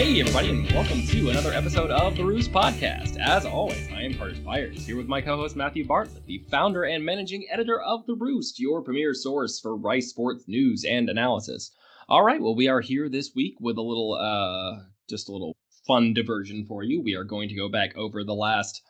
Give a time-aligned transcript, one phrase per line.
[0.00, 3.18] Hey, everybody, and welcome to another episode of the Roost Podcast.
[3.18, 6.84] As always, I am Carter Byers, here with my co host Matthew Bartlett, the founder
[6.84, 11.72] and managing editor of The Roost, your premier source for Rice sports news and analysis.
[12.08, 15.54] All right, well, we are here this week with a little, uh, just a little
[15.86, 17.02] fun diversion for you.
[17.02, 18.80] We are going to go back over the last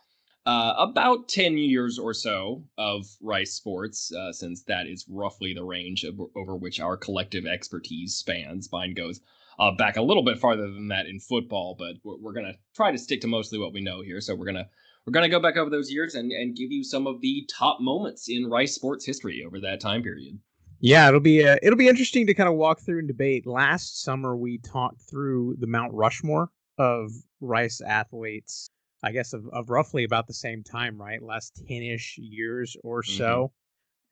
[0.47, 5.65] uh, about 10 years or so of Rice sports, uh, since that is roughly the
[5.65, 8.71] range of, over which our collective expertise spans.
[8.71, 9.21] Mine goes
[9.61, 12.59] uh, back a little bit farther than that in football, but we're, we're going to
[12.75, 14.21] try to stick to mostly what we know here.
[14.21, 14.67] So we're going to
[15.07, 17.49] we're going to go back over those years and, and give you some of the
[17.51, 20.39] top moments in Rice sports history over that time period.
[20.81, 23.47] Yeah, it'll be uh, it'll be interesting to kind of walk through and debate.
[23.47, 28.71] Last summer we talked through the Mount Rushmore of Rice athletes.
[29.03, 31.23] I guess of, of roughly about the same time, right?
[31.23, 33.17] Last ten ish years or mm-hmm.
[33.17, 33.53] so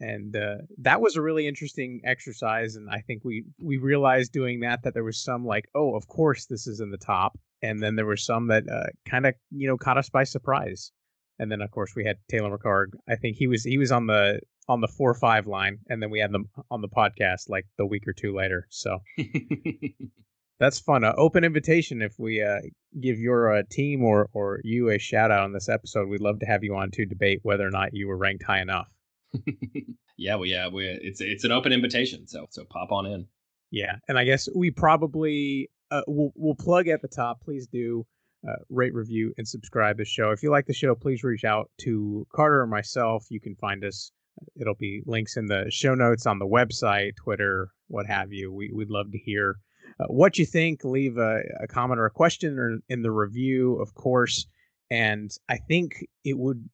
[0.00, 4.60] and uh, that was a really interesting exercise and i think we we realized doing
[4.60, 7.82] that that there was some like oh of course this is in the top and
[7.82, 10.92] then there were some that uh, kind of you know caught us by surprise
[11.38, 12.86] and then of course we had taylor mccarg.
[13.08, 16.10] I think he was he was on the on the four five line and then
[16.10, 18.98] we had them on the podcast like the week or two later so
[20.60, 22.58] that's fun uh, open invitation if we uh,
[23.00, 26.38] give your uh, team or or you a shout out on this episode we'd love
[26.38, 28.88] to have you on to debate whether or not you were ranked high enough
[30.16, 33.26] yeah, well, yeah, we it's it's an open invitation, so so pop on in.
[33.70, 37.40] Yeah, and I guess we probably uh, we'll we'll plug at the top.
[37.42, 38.06] Please do
[38.48, 40.30] uh, rate, review, and subscribe the show.
[40.30, 43.26] If you like the show, please reach out to Carter or myself.
[43.30, 44.12] You can find us.
[44.60, 48.52] It'll be links in the show notes on the website, Twitter, what have you.
[48.52, 49.56] We we'd love to hear
[50.00, 50.84] uh, what you think.
[50.84, 54.46] Leave a, a comment or a question or in the review, of course.
[54.90, 56.68] And I think it would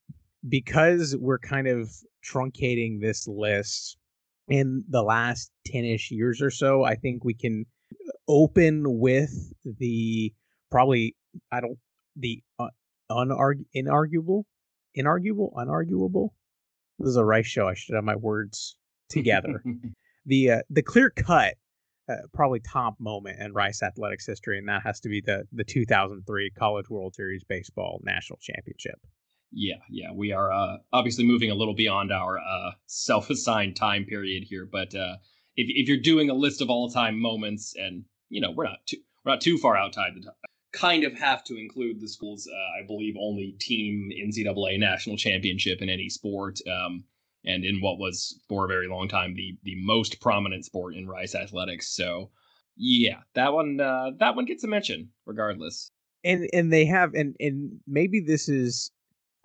[0.49, 1.91] because we're kind of
[2.25, 3.97] truncating this list
[4.49, 7.65] in the last 10ish years or so, I think we can
[8.29, 10.33] open with the
[10.71, 11.17] probably,
[11.51, 11.79] I don't,
[12.17, 12.69] the uh,
[13.11, 14.45] unarg- inarguable,
[14.97, 16.31] inarguable, unarguable.
[16.99, 17.69] This is a Rice show.
[17.69, 18.77] I should have my words
[19.09, 19.63] together.
[20.27, 21.55] the uh, the clear cut,
[22.09, 25.65] uh, probably top moment in Rice athletics history, and that has to be the the
[25.65, 29.01] 2003 College World Series baseball national championship.
[29.57, 34.43] Yeah, yeah, we are uh, obviously moving a little beyond our uh, self-assigned time period
[34.43, 35.17] here, but uh,
[35.55, 38.97] if if you're doing a list of all-time moments, and you know we're not too
[39.25, 40.35] we're not too far outside the time,
[40.73, 45.81] kind of have to include the school's uh, I believe only team NCAA national championship
[45.81, 47.05] in any sport, um,
[47.45, 51.07] and in what was for a very long time the the most prominent sport in
[51.07, 51.95] Rice athletics.
[51.95, 52.33] So
[52.77, 55.93] yeah, that one uh, that one gets a mention regardless.
[56.25, 58.91] And and they have and and maybe this is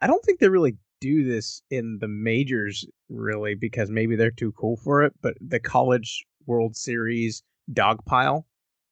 [0.01, 4.51] I don't think they really do this in the majors really because maybe they're too
[4.53, 8.45] cool for it, but the college World Series dog pile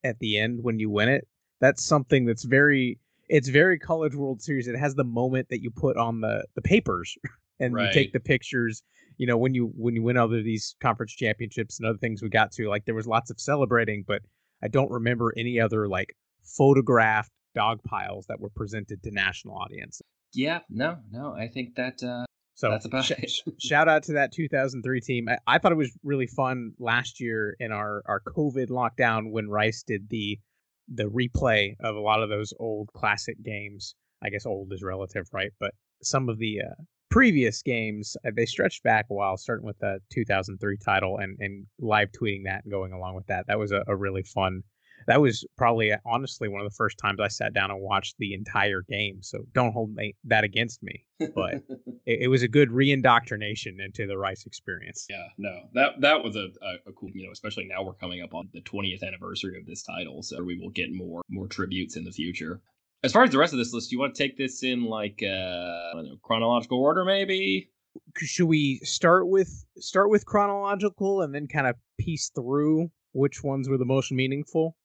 [0.03, 1.28] at the end when you win it,
[1.59, 4.68] that's something that's very it's very college World Series.
[4.68, 7.16] It has the moment that you put on the the papers
[7.59, 7.88] and right.
[7.88, 8.84] you take the pictures.
[9.18, 12.29] You know, when you when you win other these conference championships and other things we
[12.29, 14.22] got to, like there was lots of celebrating, but
[14.62, 20.01] I don't remember any other like photographed dog piles that were presented to national audience
[20.33, 22.25] yeah, no, no, I think that uh,
[22.57, 23.31] so that's about sh- it.
[23.61, 25.29] shout out to that 2003 team.
[25.29, 29.47] I, I, thought it was really fun last year in our our COVID lockdown when
[29.47, 30.39] Rice did the
[30.88, 33.93] the replay of a lot of those old classic games.
[34.23, 35.51] I guess old is relative, right?
[35.59, 35.71] But
[36.01, 39.99] some of the uh, previous games uh, they stretched back a while, starting with the
[40.11, 43.45] 2003 title and and live tweeting that and going along with that.
[43.47, 44.63] That was a, a really fun
[45.07, 48.34] that was probably honestly one of the first times I sat down and watched the
[48.34, 49.19] entire game.
[49.22, 51.06] So don't hold me, that against me.
[51.34, 51.56] But
[52.06, 55.07] it, it, was a good reindoctrination into the Rice experience.
[55.09, 58.22] Yeah, no, that that was a, a, a, cool, you know, especially now we're coming
[58.22, 61.95] up on the 20th anniversary of this title, so we will get more more tributes
[61.95, 62.62] in the future.
[63.03, 64.84] As far as the rest of this list, do you want to take this in
[64.84, 67.69] like uh, know, chronological order, maybe?
[68.18, 73.69] Should we start with start with chronological and then kind of piece through which ones
[73.69, 74.75] were the most meaningful?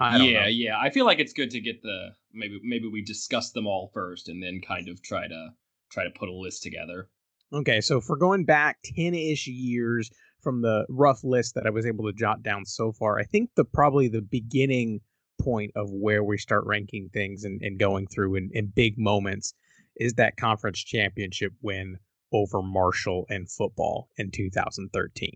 [0.00, 0.46] Yeah, know.
[0.46, 0.78] yeah.
[0.78, 4.28] I feel like it's good to get the maybe maybe we discuss them all first
[4.28, 5.48] and then kind of try to
[5.90, 7.08] try to put a list together.
[7.52, 10.10] Okay, so for going back ten ish years
[10.42, 13.50] from the rough list that I was able to jot down so far, I think
[13.56, 15.00] the probably the beginning
[15.40, 19.54] point of where we start ranking things and, and going through in, in big moments
[19.96, 21.98] is that conference championship win
[22.32, 25.30] over Marshall and football in 2013.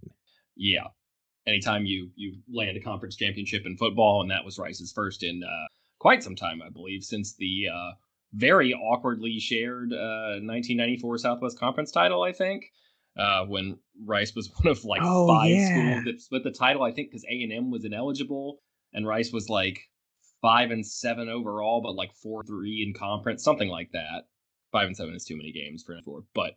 [0.56, 0.88] Yeah,
[1.50, 5.42] anytime you you land a conference championship in football, and that was Rice's first in
[5.44, 5.66] uh,
[5.98, 7.90] quite some time, I believe, since the uh,
[8.32, 12.22] very awkwardly shared uh, 1994 Southwest Conference title.
[12.22, 12.64] I think
[13.18, 15.68] uh, when Rice was one of like oh, five yeah.
[15.68, 16.82] schools that split the title.
[16.82, 18.60] I think because A and M was ineligible,
[18.92, 19.80] and Rice was like
[20.42, 24.22] five and seven overall, but like four three in conference, something like that.
[24.72, 26.52] Five and seven is too many games for four, but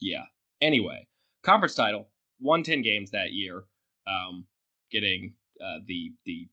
[0.00, 0.24] yeah.
[0.62, 1.06] Anyway,
[1.42, 2.08] conference title,
[2.40, 3.64] won ten games that year,
[4.10, 4.44] um,
[4.90, 6.48] getting uh, the the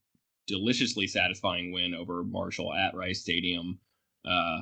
[0.46, 3.78] deliciously satisfying win over Marshall at Rice Stadium.
[4.28, 4.60] Uh,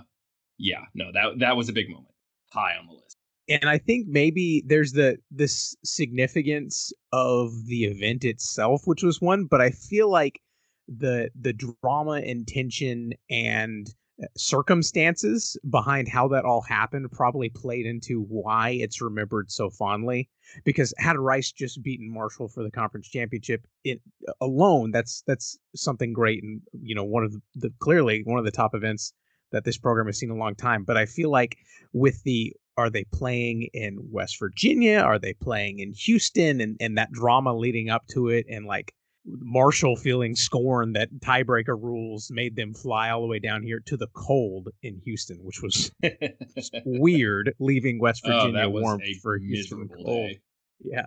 [0.58, 2.14] yeah, no, that that was a big moment,
[2.52, 3.16] high on the list.
[3.48, 9.44] And I think maybe there's the this significance of the event itself, which was one,
[9.44, 10.40] but I feel like
[10.88, 11.52] the the
[11.82, 13.88] drama and tension and
[14.36, 20.28] circumstances behind how that all happened probably played into why it's remembered so fondly.
[20.64, 25.58] Because had rice just beaten marshall for the conference championship it uh, alone that's that's
[25.74, 29.12] something great and you know one of the, the clearly one of the top events
[29.52, 30.84] that this program has seen a long time.
[30.84, 31.56] But i feel like
[31.92, 35.00] with the are they playing in west virginia?
[35.00, 36.60] Are they playing in houston?
[36.60, 38.94] And and that drama leading up to it and like
[39.26, 43.96] Marshall feeling scorn that tiebreaker rules made them fly all the way down here to
[43.96, 45.90] the cold in Houston, which was
[46.84, 50.28] weird, leaving West oh, Virginia oh, warm for Houston cold.
[50.28, 50.40] Day.
[50.80, 51.06] Yeah,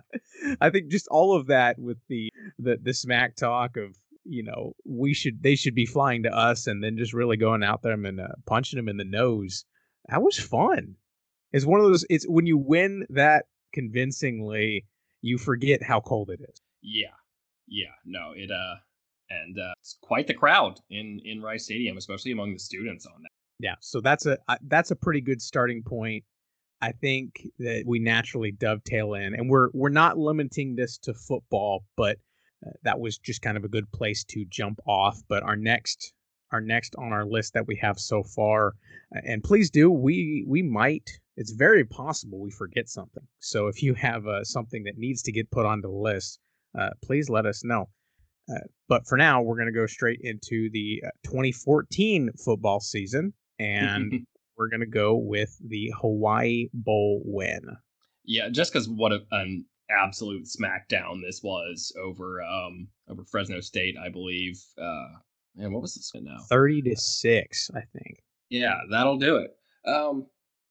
[0.60, 4.74] I think just all of that with the the the smack talk of you know
[4.84, 7.92] we should they should be flying to us and then just really going out there
[7.92, 9.64] and uh, punching them in the nose.
[10.08, 10.96] That was fun.
[11.52, 12.04] It's one of those.
[12.10, 14.86] It's when you win that convincingly,
[15.22, 16.60] you forget how cold it is.
[16.82, 17.14] Yeah,
[17.70, 18.74] yeah, no, it uh,
[19.30, 23.22] and uh, it's quite the crowd in in Rice Stadium, especially among the students on
[23.22, 23.30] that.
[23.58, 26.24] Yeah, so that's a that's a pretty good starting point.
[26.82, 31.84] I think that we naturally dovetail in, and we're we're not limiting this to football,
[31.96, 32.18] but
[32.66, 35.22] uh, that was just kind of a good place to jump off.
[35.28, 36.12] But our next
[36.52, 38.74] our next on our list that we have so far,
[39.24, 43.26] and please do we we might it's very possible we forget something.
[43.38, 46.38] So if you have uh, something that needs to get put on the list,
[46.78, 47.88] uh, please let us know.
[48.50, 48.58] Uh,
[48.88, 54.26] but for now, we're going to go straight into the uh, 2014 football season, and
[54.56, 57.60] we're going to go with the Hawaii Bowl win.
[58.24, 63.96] Yeah, just because what a, an absolute smackdown this was over um over Fresno State,
[64.02, 64.60] I believe.
[64.80, 65.08] Uh,
[65.56, 66.38] man, what was this now?
[66.48, 68.22] Thirty to six, I think.
[68.48, 69.50] Yeah, that'll do it.
[69.88, 70.26] Um,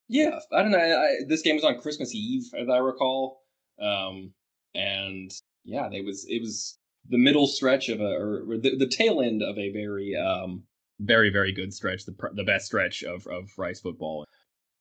[0.07, 0.77] yeah, I don't know.
[0.79, 3.41] I, this game was on Christmas Eve, as I recall.
[3.81, 4.33] Um,
[4.75, 5.31] and
[5.69, 6.77] yeah, it was it was
[7.07, 10.63] the middle stretch of a or the, the tail end of a very um
[10.99, 14.25] very very good stretch, the the best stretch of of Rice football.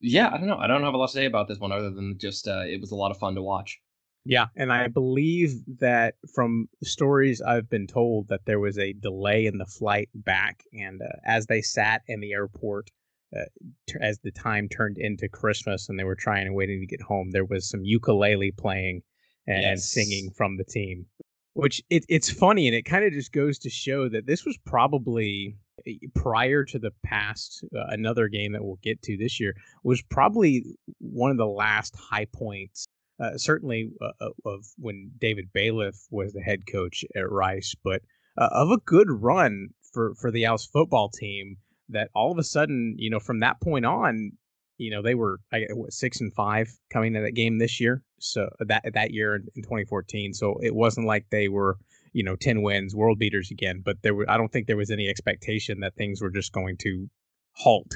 [0.00, 0.58] Yeah, I don't know.
[0.58, 2.81] I don't have a lot to say about this one other than just uh, it
[2.81, 3.79] was a lot of fun to watch.
[4.25, 9.46] Yeah, and I believe that from stories I've been told that there was a delay
[9.46, 12.90] in the flight back, and uh, as they sat in the airport,
[13.35, 13.44] uh,
[13.87, 17.00] t- as the time turned into Christmas and they were trying and waiting to get
[17.00, 19.02] home, there was some ukulele playing
[19.49, 19.85] and, yes.
[19.85, 21.06] singing from the team.
[21.55, 24.56] Which it, it's funny and it kind of just goes to show that this was
[24.65, 25.56] probably
[25.89, 30.00] eh, prior to the past uh, another game that we'll get to this year was
[30.03, 30.65] probably
[31.00, 32.87] one of the last high points
[33.21, 38.03] uh, certainly uh, uh of when David Bailiff was the head coach at Rice, but
[38.37, 41.56] uh, of a good run for for the Owls football team.
[41.91, 44.33] That all of a sudden, you know, from that point on,
[44.79, 48.03] you know they were I, what, six and five coming to that game this year
[48.19, 51.77] so that that year in, in 2014 so it wasn't like they were
[52.12, 54.91] you know 10 wins world beaters again but there were i don't think there was
[54.91, 57.09] any expectation that things were just going to
[57.52, 57.93] halt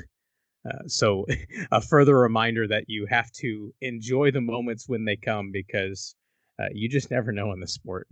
[0.69, 1.25] uh, so
[1.73, 6.15] a further reminder that you have to enjoy the moments when they come because
[6.61, 8.07] uh, you just never know in the sport.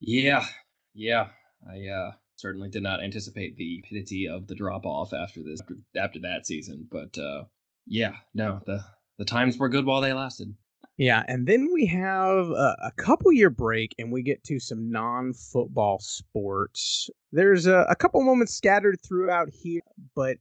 [0.00, 0.46] Yeah
[0.94, 1.28] yeah
[1.70, 5.74] i uh certainly did not anticipate the rapidity of the drop off after this after,
[5.96, 7.44] after that season but uh
[7.86, 8.84] yeah, no, the
[9.18, 10.54] the times were good while they lasted.
[10.96, 14.90] Yeah, and then we have a, a couple year break, and we get to some
[14.90, 17.08] non football sports.
[17.32, 19.80] There's a, a couple moments scattered throughout here,
[20.14, 20.36] but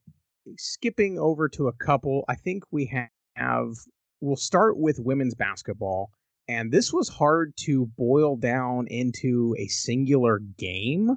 [0.57, 2.91] skipping over to a couple, I think we
[3.35, 3.77] have.
[4.21, 6.11] We'll start with women's basketball,
[6.49, 11.15] and this was hard to boil down into a singular game,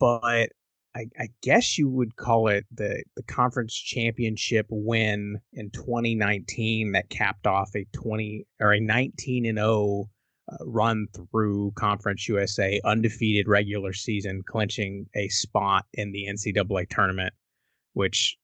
[0.00, 0.48] but
[0.94, 7.08] I, I, guess you would call it the the conference championship win in 2019 that
[7.08, 10.10] capped off a 20 or a 19 and 0
[10.50, 17.32] uh, run through Conference USA, undefeated regular season, clinching a spot in the NCAA tournament,
[17.92, 18.36] which,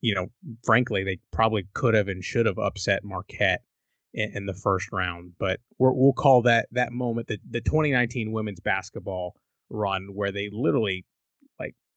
[0.00, 0.28] you know,
[0.64, 3.62] frankly, they probably could have and should have upset Marquette
[4.14, 5.32] in, in the first round.
[5.38, 9.34] But we will call that that moment the the 2019 women's basketball
[9.68, 11.04] run where they literally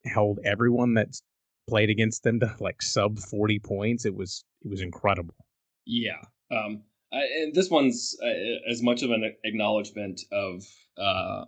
[0.05, 1.21] held everyone that's
[1.67, 4.05] played against them to like sub 40 points.
[4.05, 5.35] It was it was incredible.
[5.85, 6.21] Yeah.
[6.51, 6.83] Um
[7.13, 10.63] I, and this one's uh, as much of an acknowledgement of
[10.97, 11.45] uh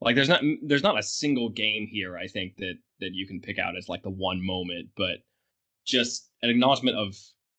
[0.00, 3.40] like there's not there's not a single game here I think that that you can
[3.40, 5.18] pick out as like the one moment, but
[5.86, 7.16] just an acknowledgement of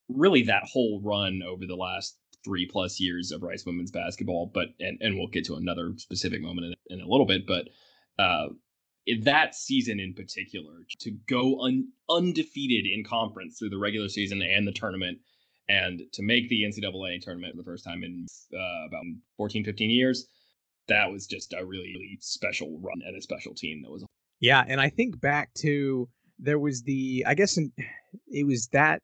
[0.09, 4.51] really that whole run over the last three plus years of Rice women's basketball.
[4.53, 7.67] But and and we'll get to another specific moment in, in a little bit, but
[8.17, 8.47] uh,
[9.23, 14.67] that season in particular to go un, undefeated in conference through the regular season and
[14.67, 15.17] the tournament
[15.67, 19.03] and to make the ncaa tournament for the first time in uh, about
[19.37, 20.27] 14 15 years
[20.87, 24.03] that was just a really, really special run and a special team that was
[24.39, 26.07] yeah and i think back to
[26.39, 27.71] there was the i guess in,
[28.27, 29.01] it was that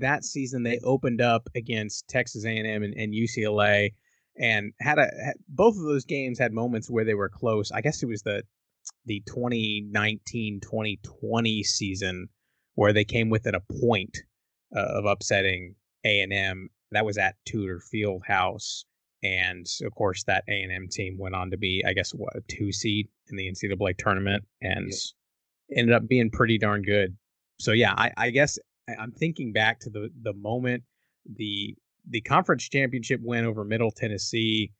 [0.00, 3.90] that season they opened up against texas a&m and, and ucla
[4.38, 7.70] and had a had, both of those games had moments where they were close.
[7.72, 8.42] I guess it was the
[9.06, 12.28] the 2019-2020 season
[12.74, 14.18] where they came within a point
[14.76, 16.68] uh, of upsetting A&M.
[16.92, 18.84] That was at Tudor Field House,
[19.22, 22.72] and of course that A&M team went on to be, I guess, what a two
[22.72, 24.90] seed in the NCAA tournament, and
[25.74, 27.14] ended up being pretty darn good.
[27.60, 28.58] So yeah, I, I guess
[28.98, 30.84] I'm thinking back to the the moment
[31.36, 31.76] the
[32.08, 34.72] the conference championship win over Middle Tennessee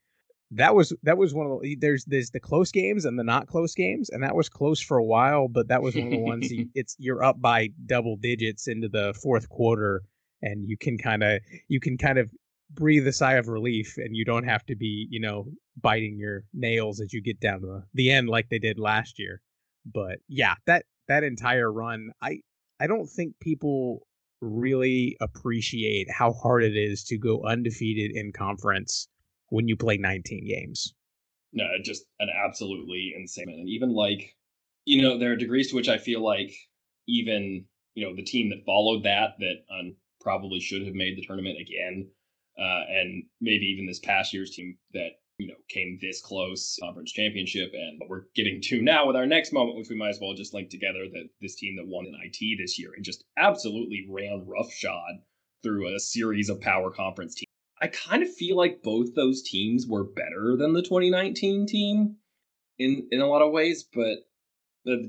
[0.50, 3.46] that was that was one of the there's there's the close games and the not
[3.46, 6.18] close games and that was close for a while but that was one of the
[6.18, 10.02] ones you, it's you're up by double digits into the fourth quarter
[10.40, 12.30] and you can kind of you can kind of
[12.70, 15.46] breathe a sigh of relief and you don't have to be you know
[15.80, 19.18] biting your nails as you get down to the, the end like they did last
[19.18, 19.40] year.
[19.92, 22.40] But yeah that that entire run i
[22.80, 24.06] i don't think people
[24.40, 29.08] really appreciate how hard it is to go undefeated in conference
[29.48, 30.94] when you play 19 games.
[31.52, 33.48] No, just an absolutely insane.
[33.48, 34.36] And even like,
[34.84, 36.52] you know, there are degrees to which I feel like
[37.06, 37.64] even,
[37.94, 41.58] you know, the team that followed that, that um, probably should have made the tournament
[41.60, 42.10] again.
[42.58, 47.12] Uh, and maybe even this past year's team that, you know, came this close conference
[47.12, 47.70] championship.
[47.72, 50.52] And we're getting to now with our next moment, which we might as well just
[50.52, 54.44] link together that this team that won in IT this year and just absolutely ran
[54.46, 55.22] roughshod
[55.62, 57.47] through a series of power conference teams
[57.80, 62.16] I kind of feel like both those teams were better than the 2019 team
[62.78, 64.18] in in a lot of ways, but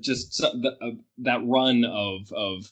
[0.02, 2.70] just the, uh, that run of of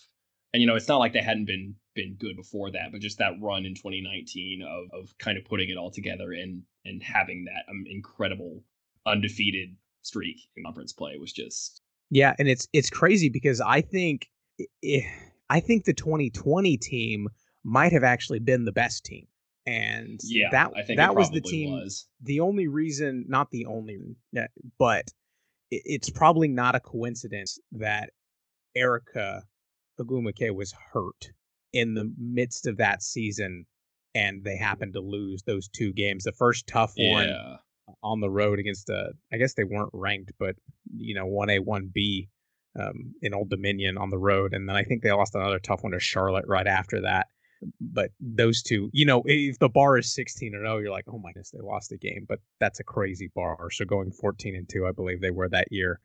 [0.53, 3.17] and you know it's not like they hadn't been been good before that, but just
[3.17, 7.45] that run in 2019 of of kind of putting it all together and and having
[7.45, 8.63] that um, incredible
[9.05, 14.29] undefeated streak in conference play was just yeah, and it's it's crazy because I think
[15.49, 17.27] I think the 2020 team
[17.63, 19.27] might have actually been the best team
[19.67, 21.71] and yeah, that that was the team.
[21.71, 22.07] Was.
[22.23, 23.99] The only reason, not the only,
[24.79, 25.09] but
[25.69, 28.11] it's probably not a coincidence that
[28.75, 29.43] Erica
[29.99, 31.31] Ogwumike was hurt
[31.73, 33.65] in the midst of that season,
[34.15, 36.23] and they happened to lose those two games.
[36.23, 37.57] The first tough one yeah.
[38.01, 40.55] on the road against a, I guess they weren't ranked, but
[40.95, 42.29] you know, one A, one B.
[42.79, 45.81] Um, in Old Dominion on the road, and then I think they lost another tough
[45.81, 47.25] one to Charlotte right after that
[47.81, 51.17] but those two, you know, if the bar is 16 and 0, you're like, oh
[51.17, 53.69] my goodness, they lost a game, but that's a crazy bar.
[53.71, 55.99] So going 14 and 2, I believe they were that year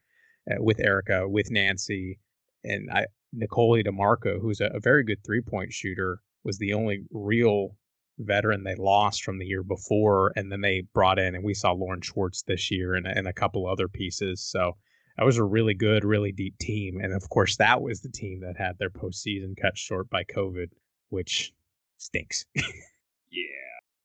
[0.51, 2.19] uh, with Erica, with Nancy,
[2.65, 7.05] and I, Nicole DeMarco, who's a, a very good three point shooter, was the only
[7.11, 7.77] real
[8.19, 10.33] veteran they lost from the year before.
[10.37, 13.33] And then they brought in, and we saw Lauren Schwartz this year and, and a
[13.33, 14.43] couple other pieces.
[14.43, 14.77] So
[15.17, 16.99] that was a really good, really deep team.
[17.03, 20.69] And of course, that was the team that had their postseason cut short by COVID
[21.13, 21.53] which
[21.99, 22.47] stinks.
[22.55, 23.45] yeah.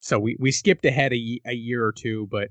[0.01, 2.49] So we, we skipped ahead a, a year or two, but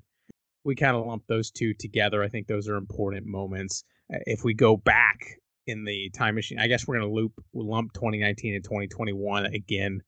[0.64, 2.22] we kind of lumped those two together.
[2.22, 3.84] I think those are important moments.
[4.12, 7.32] Uh, if we go back in the time machine, I guess we're going to loop
[7.54, 10.00] lump 2019 and 2021 again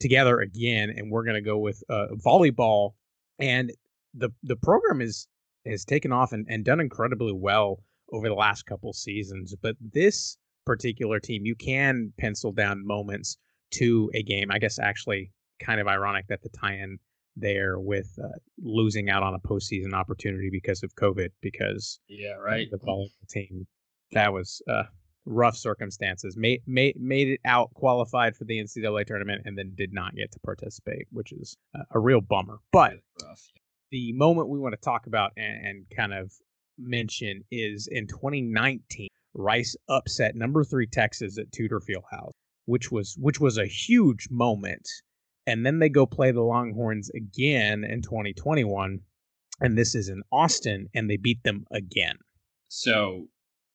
[0.00, 2.92] together again, and we're going to go with uh, volleyball.
[3.40, 3.72] And
[4.14, 5.26] the the program is
[5.66, 9.54] has taken off and, and done incredibly well over the last couple seasons.
[9.60, 13.38] But this particular team, you can pencil down moments
[13.72, 14.50] to a game.
[14.50, 16.98] I guess actually kind of ironic that the tie-in
[17.36, 18.28] there with uh,
[18.62, 21.28] losing out on a postseason opportunity because of COVID.
[21.40, 23.66] Because yeah, right, the volleyball team
[24.12, 24.84] that was uh,
[25.24, 29.92] rough circumstances made made made it out qualified for the NCAA tournament and then did
[29.92, 32.58] not get to participate, which is a, a real bummer.
[32.72, 32.94] But
[33.90, 36.32] the moment we want to talk about and, and kind of
[36.78, 39.08] mention is in 2019.
[39.34, 42.32] Rice upset number three Texas at Tudor Fieldhouse
[42.68, 44.86] which was which was a huge moment.
[45.46, 49.00] And then they go play the Longhorns again in 2021,
[49.62, 52.18] and this is in Austin, and they beat them again.
[52.68, 53.28] So,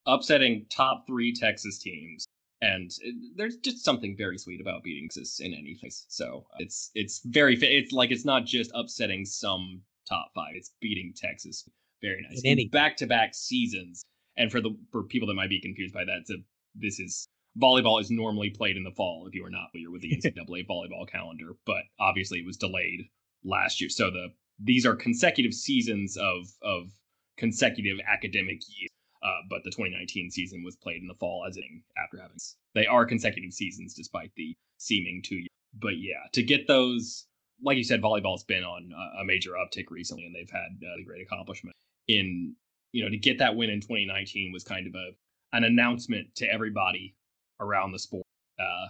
[0.05, 2.27] upsetting top three Texas teams,
[2.61, 6.05] and it, there's just something very sweet about beating Texas in any place.
[6.09, 11.13] So it's it's very it's like it's not just upsetting some top five; it's beating
[11.15, 11.67] Texas
[12.03, 12.43] Very nice.
[12.71, 14.03] Back to back seasons.
[14.37, 16.35] And for the for people that might be confused by that, so
[16.75, 17.27] this is
[17.61, 20.67] volleyball is normally played in the fall if you are not familiar with the NCAA
[20.67, 23.09] volleyball calendar, but obviously it was delayed
[23.43, 23.89] last year.
[23.89, 24.27] So the
[24.59, 26.91] these are consecutive seasons of of
[27.37, 28.89] consecutive academic years.
[29.23, 32.35] Uh, but the 2019 season was played in the fall as in after having
[32.75, 35.47] they are consecutive seasons despite the seeming two years.
[35.79, 37.25] But yeah, to get those,
[37.63, 41.05] like you said, volleyball's been on a major uptick recently, and they've had uh, a
[41.05, 41.73] great accomplishment
[42.09, 42.53] in
[42.91, 45.11] you know to get that win in 2019 was kind of a
[45.55, 47.15] an announcement to everybody
[47.63, 48.25] around the sport.
[48.59, 48.87] Uh,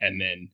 [0.00, 0.50] and then,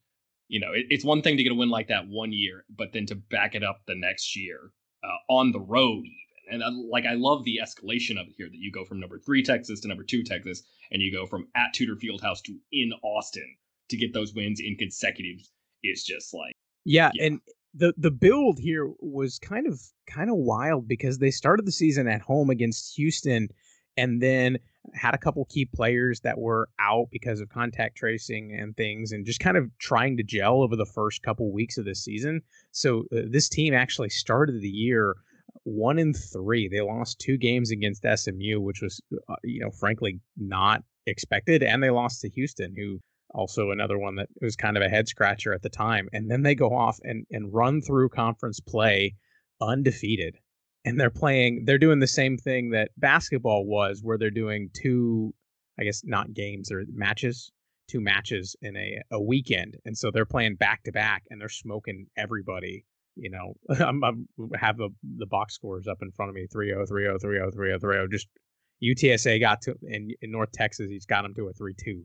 [0.49, 2.93] you know, it, it's one thing to get a win like that one year, but
[2.93, 4.73] then to back it up the next year
[5.05, 6.19] uh, on the road, even.
[6.51, 9.19] And uh, like, I love the escalation of it here that you go from number
[9.19, 12.93] three Texas to number two Texas, and you go from at Tudor Fieldhouse to in
[13.03, 13.57] Austin
[13.89, 15.39] to get those wins in consecutive
[15.85, 16.53] is just like
[16.85, 17.41] yeah, yeah, and
[17.75, 22.09] the the build here was kind of kind of wild because they started the season
[22.09, 23.49] at home against Houston
[23.97, 24.59] and then
[24.95, 29.25] had a couple key players that were out because of contact tracing and things and
[29.25, 32.41] just kind of trying to gel over the first couple weeks of the season.
[32.73, 35.15] So uh, this team actually started the year
[35.65, 36.69] one in three.
[36.69, 41.83] They lost two games against smu which was uh, you know frankly not expected and
[41.83, 43.01] they lost to houston who
[43.35, 46.09] also another one that was kind of a head scratcher at the time.
[46.13, 49.15] And then they go off and and run through conference play
[49.61, 50.37] undefeated
[50.85, 55.35] and they're playing they're doing the same thing that basketball was where they're doing two
[55.79, 57.51] i guess not games or matches
[57.89, 61.49] two matches in a, a weekend and so they're playing back to back and they're
[61.49, 62.85] smoking everybody
[63.17, 63.55] you know?
[63.85, 64.27] I'm, I'm
[64.59, 68.11] have the, the box scores up in front of me 3-0 3-0 3-0 3-0 3-0
[68.11, 68.29] just
[68.83, 72.03] utsa got to in, in north texas he's got them to a 3-2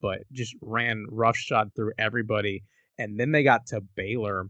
[0.00, 2.62] but just ran roughshod through everybody
[2.98, 4.46] and then they got to baylor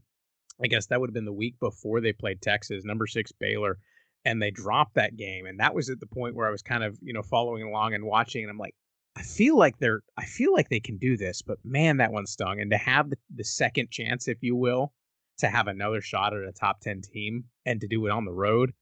[0.62, 3.78] I guess that would have been the week before they played Texas, number six Baylor,
[4.25, 5.47] and they dropped that game.
[5.47, 7.95] And that was at the point where I was kind of, you know, following along
[7.95, 8.75] and watching, and I'm like,
[9.17, 12.26] I feel like they're, I feel like they can do this, but man, that one
[12.26, 12.60] stung.
[12.60, 14.93] And to have the, the second chance, if you will,
[15.39, 18.32] to have another shot at a top 10 team and to do it on the
[18.32, 18.73] road,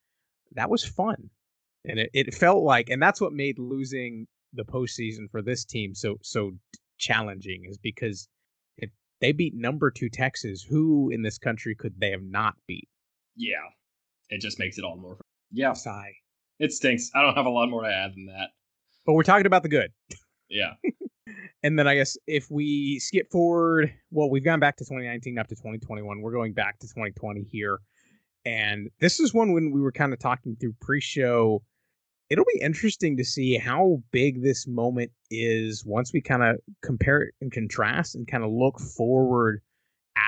[0.52, 1.30] that was fun.
[1.84, 5.94] And it, it felt like, and that's what made losing the postseason for this team
[5.94, 6.52] so, so
[6.98, 8.28] challenging is because
[9.20, 10.62] they beat number two Texas.
[10.62, 12.88] Who in this country could they have not beat?
[13.36, 13.68] Yeah,
[14.28, 15.18] it just makes it all more.
[15.52, 16.12] Yeah, sigh.
[16.58, 17.10] It stinks.
[17.14, 18.50] I don't have a lot more to add than that.
[19.06, 19.92] But we're talking about the good.
[20.48, 20.74] Yeah.
[21.62, 25.48] and then I guess if we skip forward, well, we've gone back to 2019 up
[25.48, 26.20] to 2021.
[26.20, 27.78] We're going back to 2020 here.
[28.44, 31.62] And this is one when we were kind of talking through pre show
[32.30, 37.22] it'll be interesting to see how big this moment is once we kind of compare
[37.22, 39.60] it and contrast and kind of look forward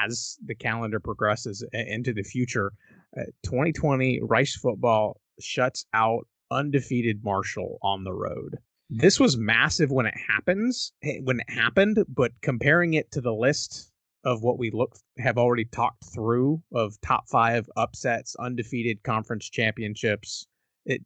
[0.05, 2.73] as the calendar progresses into the future.
[3.17, 8.59] Uh, 2020 Rice football shuts out undefeated Marshall on the road.
[8.91, 13.33] This was massive when it happens, eh, when it happened, but comparing it to the
[13.33, 13.91] list
[14.25, 20.47] of what we look have already talked through of top 5 upsets, undefeated conference championships,
[20.85, 21.03] it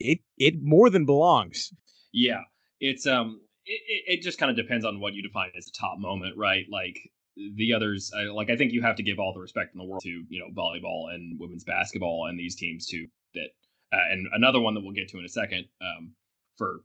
[0.00, 1.72] it it more than belongs.
[2.12, 2.42] Yeah,
[2.80, 5.98] it's um, it, it just kind of depends on what you define as a top
[5.98, 6.64] moment, right?
[6.70, 6.98] Like
[7.36, 10.02] the others, like I think you have to give all the respect in the world
[10.02, 13.06] to you know volleyball and women's basketball and these teams too.
[13.34, 13.48] That
[13.92, 16.14] uh, and another one that we'll get to in a second um,
[16.56, 16.80] for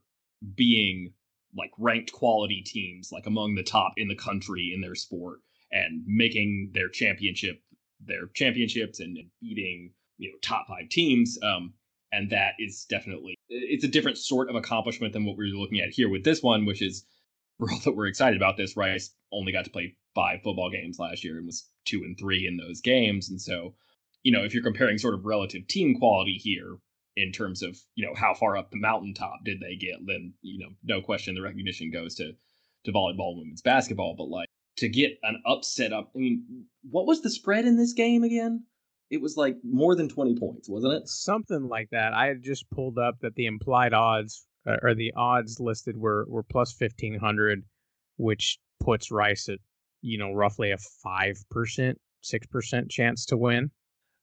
[0.54, 1.12] being
[1.56, 6.02] like ranked quality teams, like among the top in the country in their sport, and
[6.06, 7.60] making their championship
[8.06, 11.38] their championships and beating you know top five teams.
[11.42, 11.74] Um,
[12.14, 15.80] and that is definitely it's a different sort of accomplishment than what we are looking
[15.80, 17.04] at here with this one, which is
[17.58, 18.76] for all that we're excited about this.
[18.76, 22.46] Rice only got to play five football games last year and was two and three
[22.46, 23.74] in those games, and so
[24.22, 26.76] you know if you're comparing sort of relative team quality here
[27.16, 30.58] in terms of you know how far up the mountaintop did they get, then you
[30.58, 32.32] know no question the recognition goes to
[32.84, 36.10] to volleyball, women's basketball, but like to get an upset up.
[36.14, 38.64] I mean, what was the spread in this game again?
[39.14, 41.08] It was like more than 20 points, wasn't it?
[41.08, 42.12] Something like that.
[42.12, 46.26] I had just pulled up that the implied odds uh, or the odds listed were
[46.28, 47.62] were plus 1500,
[48.16, 49.58] which puts Rice at,
[50.02, 53.70] you know, roughly a 5%, 6% chance to win.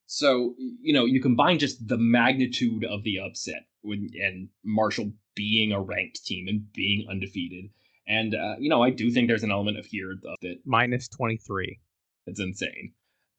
[0.06, 5.72] So, you know, you combine just the magnitude of the upset when, and Marshall being
[5.72, 7.70] a ranked team and being undefeated.
[8.06, 11.78] And, uh, you know, I do think there's an element of here that minus 23.
[12.26, 12.92] It's insane.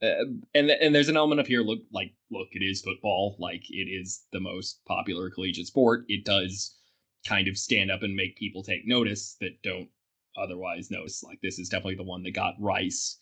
[0.04, 3.36] Uh, and and there's an element of here look like look it is football.
[3.39, 6.04] Like it is the most popular collegiate sport.
[6.10, 6.76] It does
[7.26, 9.89] kind of stand up and make people take notice that don't
[10.38, 11.24] otherwise notice.
[11.24, 13.20] Like this is definitely the one that got rice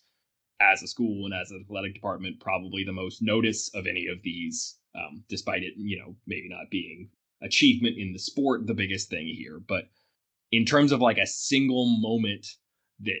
[0.60, 4.22] as a school and as an athletic department probably the most notice of any of
[4.22, 7.08] these um, despite it, you know, maybe not being
[7.42, 9.60] achievement in the sport the biggest thing here.
[9.66, 9.84] But
[10.50, 12.46] in terms of like a single moment
[13.00, 13.20] that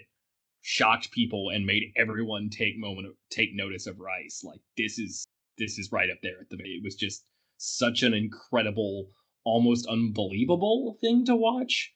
[0.62, 5.26] shocked people and made everyone take moment take notice of Rice, like this is
[5.58, 7.24] this is right up there at the it was just
[7.58, 9.08] such an incredible,
[9.44, 11.92] almost unbelievable thing to watch.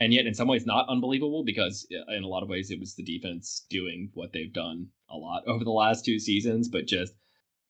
[0.00, 2.94] And yet, in some ways, not unbelievable because, in a lot of ways, it was
[2.94, 6.68] the defense doing what they've done a lot over the last two seasons.
[6.68, 7.14] But just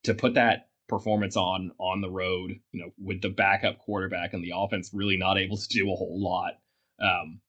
[0.04, 4.44] to put that performance on on the road, you know, with the backup quarterback and
[4.44, 6.52] the offense really not able to do a whole lot,
[7.00, 7.40] um,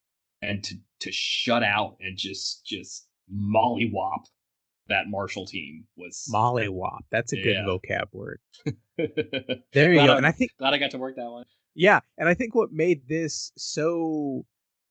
[0.42, 4.26] and to to shut out and just just mollywop
[4.88, 7.00] that Marshall team was mollywop.
[7.12, 7.66] That's a good yeah.
[7.66, 8.40] vocab word.
[9.74, 10.18] there you go.
[10.18, 11.46] and I think glad I got to work that one.
[11.76, 14.46] Yeah, and I think what made this so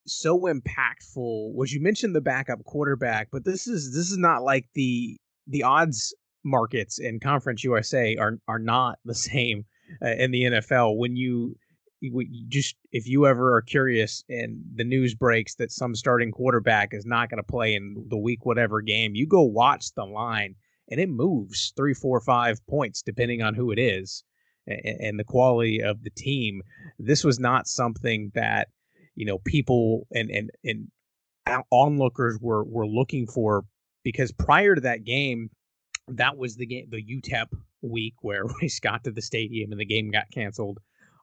[0.07, 4.67] so impactful was you mentioned the backup quarterback, but this is this is not like
[4.75, 9.65] the the odds markets in Conference USA are are not the same
[10.03, 10.97] uh, in the NFL.
[10.97, 11.57] When you,
[12.01, 16.93] you just if you ever are curious and the news breaks that some starting quarterback
[16.93, 20.55] is not going to play in the week whatever game, you go watch the line
[20.91, 24.25] and it moves three, four, five points depending on who it is
[24.67, 26.63] and, and the quality of the team.
[26.99, 28.69] This was not something that
[29.15, 30.89] you know people and and and
[31.73, 33.65] onlookers were were looking for
[34.05, 35.51] because prior to that game
[36.09, 37.49] that was the game, the UTEP
[37.83, 40.79] week where we got to the stadium and the game got canceled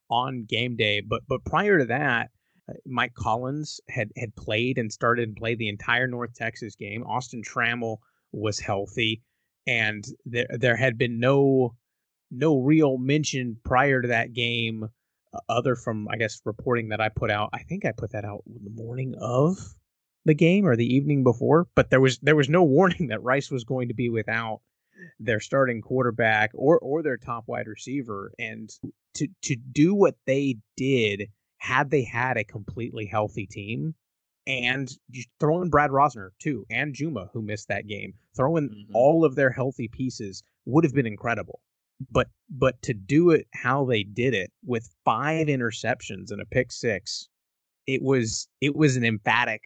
[0.09, 1.01] on game day.
[1.01, 2.29] But but prior to that,
[2.69, 7.03] uh, Mike Collins had had played and started and played the entire North Texas game.
[7.03, 7.97] Austin Trammell
[8.31, 9.21] was healthy,
[9.67, 11.75] and there there had been no
[12.31, 14.89] no real mention prior to that game,
[15.33, 17.49] uh, other from I guess reporting that I put out.
[17.53, 19.57] I think I put that out the morning of
[20.25, 23.51] the game or the evening before, but there was there was no warning that Rice
[23.51, 24.61] was going to be without
[25.19, 28.69] their starting quarterback or or their top wide receiver and
[29.13, 33.95] to to do what they did had they had a completely healthy team
[34.47, 34.89] and
[35.39, 38.95] throw in Brad Rozner too and Juma who missed that game throw in mm-hmm.
[38.95, 41.60] all of their healthy pieces would have been incredible
[42.12, 46.71] but but to do it how they did it with five interceptions and a pick
[46.71, 47.27] six
[47.88, 49.62] it was it was an emphatic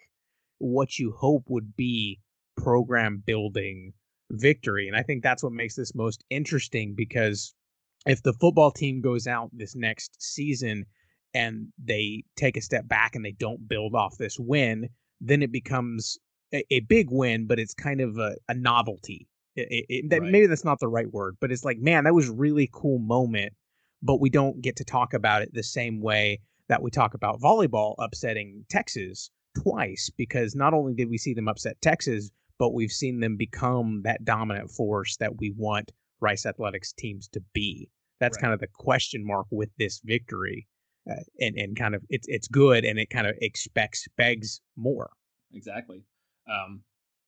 [0.59, 2.19] what you hope would be
[2.55, 3.93] program building
[4.31, 4.87] victory.
[4.87, 7.53] And I think that's what makes this most interesting because
[8.05, 10.85] if the football team goes out this next season
[11.33, 14.89] and they take a step back and they don't build off this win,
[15.21, 16.17] then it becomes
[16.53, 19.27] a, a big win, but it's kind of a, a novelty.
[19.55, 20.31] It, it, that, right.
[20.31, 23.53] Maybe that's not the right word, but it's like, man, that was really cool moment,
[24.01, 26.39] but we don't get to talk about it the same way
[26.69, 29.29] that we talk about volleyball upsetting Texas
[29.61, 34.01] twice because not only did we see them upset Texas, but we've seen them become
[34.03, 37.89] that dominant force that we want Rice Athletics teams to be.
[38.19, 38.41] That's right.
[38.41, 40.67] kind of the question mark with this victory,
[41.09, 45.09] uh, and and kind of it's it's good, and it kind of expects begs more.
[45.53, 46.03] Exactly.
[46.47, 46.81] Um,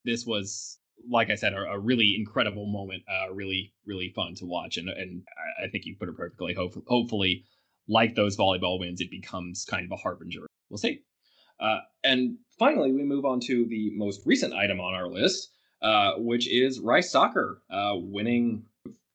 [0.03, 3.03] this was like I said, a, a really incredible moment.
[3.09, 5.23] Uh, really, really fun to watch, and and
[5.63, 6.53] I think you put it perfectly.
[6.53, 7.45] Hopefully, hopefully,
[7.87, 10.45] like those volleyball wins, it becomes kind of a harbinger.
[10.69, 11.03] We'll see.
[11.59, 15.49] Uh, and finally, we move on to the most recent item on our list,
[15.81, 18.63] uh, which is Rice Soccer uh, winning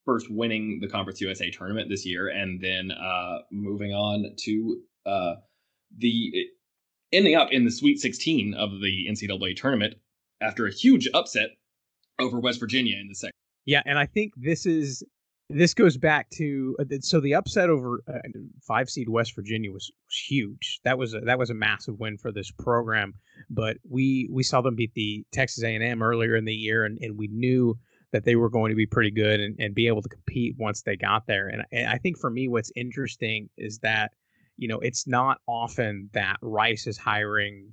[0.05, 5.35] first winning the Conference USA tournament this year, and then uh, moving on to uh,
[5.97, 6.47] the
[7.13, 9.95] ending up in the Sweet 16 of the NCAA tournament
[10.41, 11.51] after a huge upset
[12.19, 13.33] over West Virginia in the second.
[13.65, 15.05] Yeah, and I think this is
[15.49, 18.19] this goes back to uh, so the upset over uh,
[18.63, 20.81] five seed West Virginia was, was huge.
[20.85, 23.15] That was a, that was a massive win for this program.
[23.49, 27.17] But we we saw them beat the Texas A&M earlier in the year, and, and
[27.17, 27.79] we knew
[28.13, 30.83] that they were going to be pretty good and, and be able to compete once
[30.83, 31.49] they got there.
[31.49, 34.13] And, and I think for me, what's interesting is that
[34.57, 37.71] you know it's not often that Rice is hiring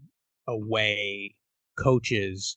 [0.47, 1.33] away
[1.75, 2.55] coaches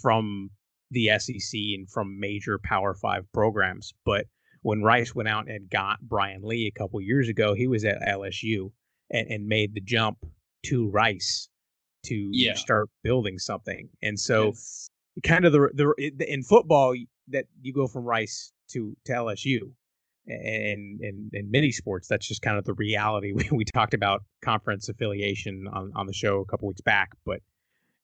[0.00, 0.50] from
[0.92, 4.26] the SEC and from major Power Five programs, but
[4.64, 8.00] when Rice went out and got Brian Lee a couple years ago, he was at
[8.00, 8.72] LSU
[9.10, 10.16] and, and made the jump
[10.64, 11.50] to Rice
[12.04, 12.54] to yeah.
[12.54, 13.90] start building something.
[14.02, 14.88] And so, yes.
[15.22, 16.94] kind of the, the in football
[17.28, 19.72] that you go from Rice to, to LSU,
[20.26, 24.22] and in in many sports that's just kind of the reality we, we talked about
[24.42, 27.40] conference affiliation on, on the show a couple weeks back but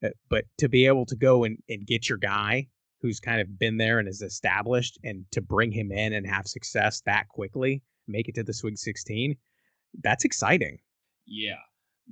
[0.05, 2.66] uh, but to be able to go and, and get your guy
[3.00, 6.46] who's kind of been there and is established, and to bring him in and have
[6.46, 9.36] success that quickly, make it to the Sweet 16,
[10.02, 10.78] that's exciting.
[11.26, 11.58] Yeah,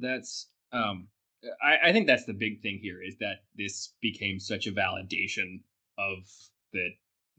[0.01, 1.09] that's um,
[1.63, 5.61] I, I think that's the big thing here is that this became such a validation
[5.99, 6.19] of
[6.73, 6.91] that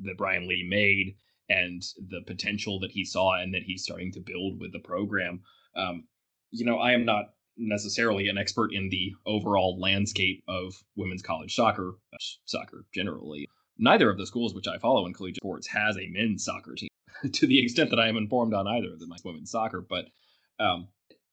[0.01, 1.15] that Brian Lee made,
[1.49, 5.41] and the potential that he saw and that he's starting to build with the program.
[5.75, 6.07] Um,
[6.51, 11.53] you know, I am not necessarily an expert in the overall landscape of women's college
[11.55, 13.47] soccer, uh, soccer generally.
[13.77, 16.89] Neither of the schools which I follow in collegiate sports has a men's soccer team
[17.33, 19.85] to the extent that I am informed on either of the women's soccer.
[19.87, 20.05] But,
[20.59, 20.87] um,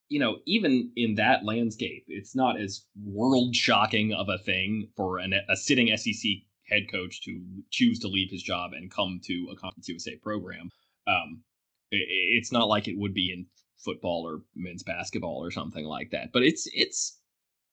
[0.09, 5.19] you know, even in that landscape, it's not as world shocking of a thing for
[5.19, 6.31] an, a sitting SEC
[6.69, 10.71] head coach to choose to leave his job and come to a Conference USA program.
[11.07, 11.43] Um,
[11.91, 13.47] it, it's not like it would be in
[13.79, 16.33] football or men's basketball or something like that.
[16.33, 17.19] But it's it's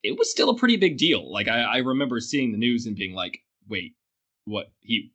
[0.04, 1.32] it was still a pretty big deal.
[1.32, 3.96] Like I, I remember seeing the news and being like, wait,
[4.46, 5.12] what he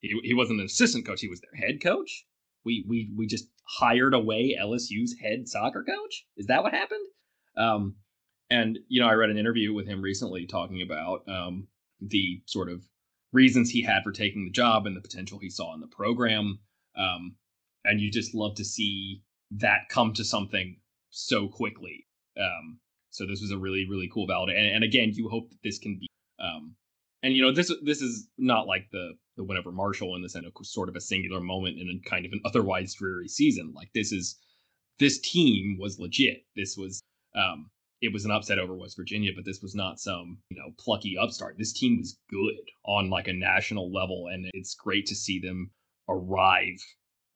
[0.00, 2.24] he he wasn't an assistant coach, he was their head coach?
[2.64, 6.26] We we we just hired away LSU's head soccer coach?
[6.36, 7.06] Is that what happened?
[7.56, 7.96] Um
[8.50, 11.68] and you know, I read an interview with him recently talking about um
[12.00, 12.82] the sort of
[13.32, 16.58] reasons he had for taking the job and the potential he saw in the program.
[16.96, 17.36] Um,
[17.84, 20.76] and you just love to see that come to something
[21.10, 22.06] so quickly.
[22.38, 22.78] Um,
[23.10, 24.58] so this was a really really cool validation.
[24.58, 26.08] And, and, again, you hope that this can be.
[26.38, 26.74] Um,
[27.22, 30.46] and you know this this is not like the the whenever Marshall in the sense
[30.46, 33.72] of sort of a singular moment in a kind of an otherwise dreary season.
[33.74, 34.36] Like this is
[34.98, 36.44] this team was legit.
[36.54, 37.00] This was
[37.34, 37.70] um,
[38.02, 41.16] it was an upset over West Virginia, but this was not some, you know, plucky
[41.18, 41.56] upstart.
[41.58, 42.54] This team was good
[42.84, 45.70] on like a national level, and it's great to see them
[46.08, 46.78] arrive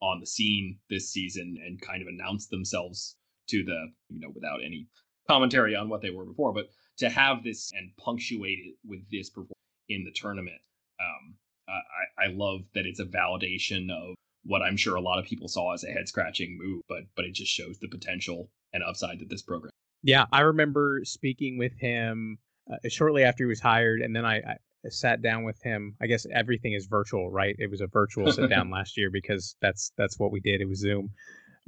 [0.01, 3.15] on the scene this season and kind of announced themselves
[3.49, 4.87] to the, you know, without any
[5.29, 9.29] commentary on what they were before, but to have this and punctuate it with this
[9.29, 9.53] performance
[9.89, 10.61] in the tournament,
[10.99, 11.35] um,
[11.69, 15.47] I, I love that it's a validation of what I'm sure a lot of people
[15.47, 19.19] saw as a head scratching move, but but it just shows the potential and upside
[19.19, 19.71] that this program
[20.03, 22.39] yeah, I remember speaking with him
[22.71, 24.57] uh, shortly after he was hired, and then I, I,
[24.89, 25.95] sat down with him.
[26.01, 27.55] I guess everything is virtual, right?
[27.59, 30.61] It was a virtual sit down last year because that's that's what we did.
[30.61, 31.11] It was Zoom.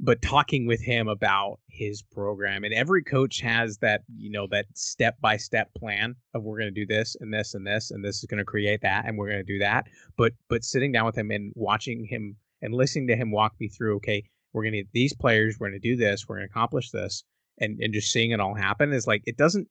[0.00, 4.66] But talking with him about his program, and every coach has that, you know, that
[4.74, 8.04] step by step plan of we're going to do this and this and this and
[8.04, 9.86] this is going to create that and we're going to do that.
[10.16, 13.68] But but sitting down with him and watching him and listening to him walk me
[13.68, 16.52] through, okay, we're going to these players, we're going to do this, we're going to
[16.52, 17.22] accomplish this
[17.58, 19.68] and and just seeing it all happen is like it doesn't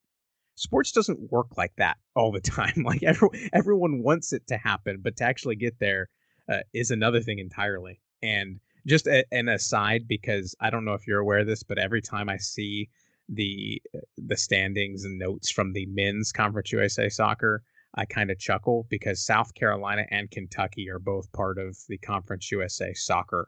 [0.56, 5.00] sports doesn't work like that all the time like every, everyone wants it to happen
[5.02, 6.10] but to actually get there
[6.50, 11.08] uh, is another thing entirely and just a, an aside because i don't know if
[11.08, 12.90] you're aware of this but every time i see
[13.30, 17.64] the uh, the standings and notes from the men's conference usa soccer
[17.96, 22.52] i kind of chuckle because south carolina and kentucky are both part of the conference
[22.52, 23.48] usa soccer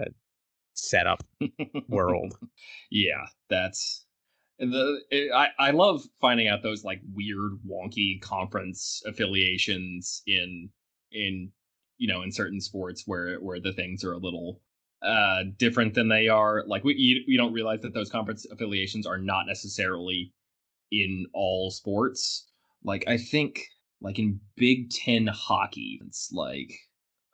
[0.00, 0.04] uh,
[0.76, 1.24] setup
[1.88, 2.34] world.
[2.90, 4.05] Yeah, that's
[4.58, 10.70] the it, I I love finding out those like weird wonky conference affiliations in
[11.12, 11.52] in
[11.98, 14.60] you know in certain sports where where the things are a little
[15.02, 19.06] uh different than they are like we you, you don't realize that those conference affiliations
[19.06, 20.32] are not necessarily
[20.90, 22.50] in all sports
[22.82, 23.60] like i think
[24.00, 26.72] like in big 10 hockey it's like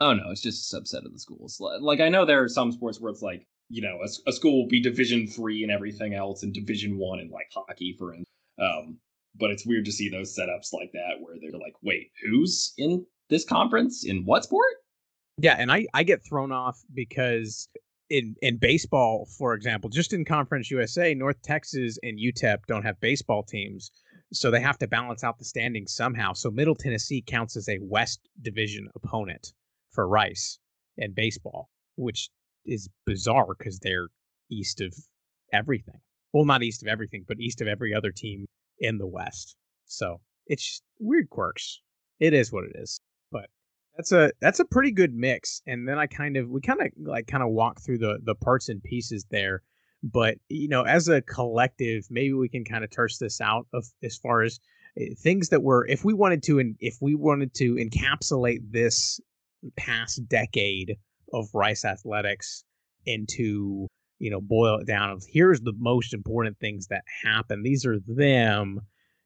[0.02, 1.60] Oh no, it's just a subset of the schools.
[1.60, 4.62] Like I know there are some sports where it's like you know a, a school
[4.62, 8.28] will be Division three and everything else, and Division one and like hockey for instance.
[8.60, 8.98] Um,
[9.34, 13.06] but it's weird to see those setups like that where they're like, wait, who's in
[13.30, 14.74] this conference in what sport?
[15.38, 17.66] Yeah, and I I get thrown off because
[18.10, 23.00] in in baseball, for example, just in Conference USA, North Texas and UTEP don't have
[23.00, 23.90] baseball teams,
[24.34, 26.34] so they have to balance out the standings somehow.
[26.34, 29.54] So Middle Tennessee counts as a West Division opponent
[29.92, 30.58] for Rice
[30.98, 32.28] and baseball, which
[32.64, 34.08] is bizarre because they're
[34.50, 34.94] east of
[35.52, 36.00] everything.
[36.32, 38.46] Well, not east of everything, but east of every other team
[38.78, 39.56] in the West.
[39.86, 41.80] So it's weird quirks.
[42.20, 43.00] It is what it is.
[43.30, 43.48] But
[43.96, 45.62] that's a that's a pretty good mix.
[45.66, 48.34] And then I kind of we kind of like kind of walk through the the
[48.34, 49.62] parts and pieces there.
[50.02, 53.86] But you know, as a collective, maybe we can kind of terse this out of
[54.02, 54.58] as far as
[54.98, 59.20] eh, things that were if we wanted to and if we wanted to encapsulate this
[59.76, 60.96] past decade
[61.32, 62.64] of Rice athletics
[63.06, 67.62] into you know boil it down of here's the most important things that happen.
[67.62, 68.80] These are them.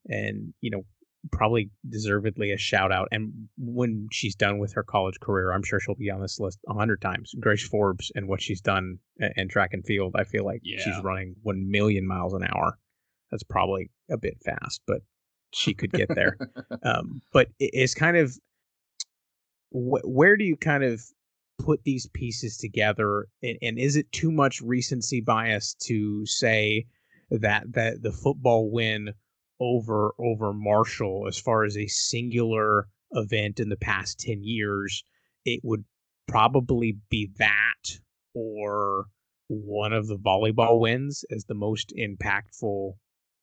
[0.08, 0.84] And you know
[1.32, 3.08] probably deservedly a shout out.
[3.10, 6.60] And when she's done with her college career i'm sure she'll be on this list
[6.68, 7.32] a hundred times.
[7.40, 8.98] Grace forbes and what she's done
[9.36, 10.82] in track and field i feel like yeah.
[10.82, 12.78] she's running 1 million miles an hour.
[13.30, 15.00] That's probably a bit fast but
[15.52, 16.36] she could get there.
[16.82, 18.36] Um, but it's kind of
[19.70, 21.02] wh- where do you kind of
[21.58, 26.86] put these pieces together and, and, is it too much recency bias to say
[27.30, 29.12] that that the football win
[29.60, 35.02] over over Marshall as far as a singular event in the past 10 years
[35.44, 35.84] it would
[36.26, 37.98] probably be that
[38.34, 39.06] or
[39.48, 42.94] one of the volleyball wins as the most impactful.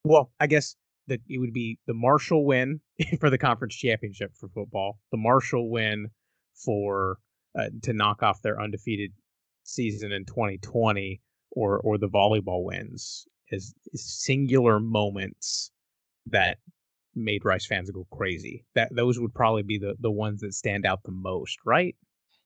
[0.03, 0.75] Well, I guess
[1.07, 2.81] that it would be the Marshall win
[3.19, 6.07] for the conference championship for football, the Marshall win
[6.53, 7.17] for
[7.57, 9.11] uh, to knock off their undefeated
[9.63, 15.71] season in 2020, or or the volleyball wins as singular moments
[16.25, 16.57] that
[17.15, 18.65] made Rice fans go crazy.
[18.75, 21.95] That those would probably be the the ones that stand out the most, right?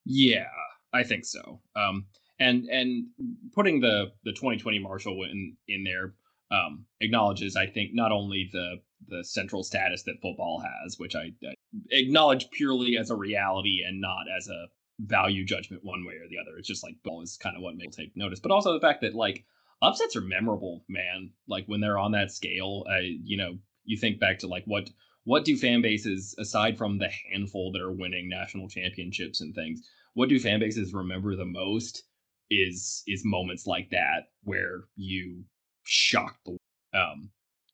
[0.05, 0.47] Yeah,
[0.93, 1.61] I think so.
[1.75, 2.05] Um,
[2.39, 3.07] and and
[3.53, 6.13] putting the the 2020 Marshall win in there
[6.49, 8.75] um, acknowledges, I think, not only the
[9.09, 11.53] the central status that football has, which I, I
[11.91, 14.67] acknowledge purely as a reality and not as a
[14.99, 16.57] value judgment one way or the other.
[16.57, 19.01] It's just like ball is kind of what makes take notice, but also the fact
[19.01, 19.45] that like
[19.81, 21.31] upsets are memorable, man.
[21.47, 24.89] Like when they're on that scale, uh, you know, you think back to like what
[25.23, 29.81] what do fan bases aside from the handful that are winning national championships and things,
[30.13, 32.03] what do fan bases remember the most?
[32.49, 35.43] Is is moments like that where you
[35.83, 36.57] shock the
[36.97, 37.29] um